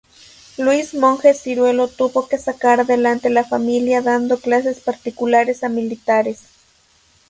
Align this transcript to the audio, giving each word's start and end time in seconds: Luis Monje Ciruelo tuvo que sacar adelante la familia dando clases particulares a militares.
Luis 0.57 0.95
Monje 0.95 1.31
Ciruelo 1.35 1.87
tuvo 1.87 2.27
que 2.27 2.39
sacar 2.39 2.79
adelante 2.79 3.29
la 3.29 3.43
familia 3.43 4.01
dando 4.01 4.39
clases 4.39 4.79
particulares 4.79 5.63
a 5.63 5.69
militares. 5.69 6.39